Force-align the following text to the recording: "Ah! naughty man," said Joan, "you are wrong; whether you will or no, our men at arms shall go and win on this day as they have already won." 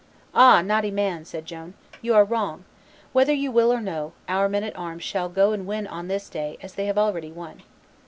"Ah! 0.33 0.61
naughty 0.63 0.89
man," 0.89 1.25
said 1.25 1.45
Joan, 1.45 1.75
"you 2.01 2.15
are 2.15 2.25
wrong; 2.25 2.65
whether 3.13 3.33
you 3.33 3.51
will 3.51 3.71
or 3.71 3.79
no, 3.79 4.13
our 4.27 4.49
men 4.49 4.63
at 4.63 4.75
arms 4.75 5.03
shall 5.03 5.29
go 5.29 5.51
and 5.51 5.67
win 5.67 5.85
on 5.85 6.07
this 6.07 6.27
day 6.27 6.57
as 6.59 6.73
they 6.73 6.87
have 6.87 6.97
already 6.97 7.31
won." 7.31 7.61